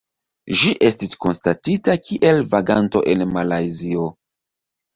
[0.61, 4.13] Ĝi estis konstatita kiel vaganto en Malajzio.